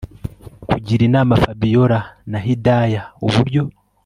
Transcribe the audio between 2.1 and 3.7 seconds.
na Hidaya uburyo